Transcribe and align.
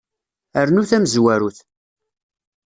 Rnu 0.67 0.83
tamezwarut. 0.89 1.57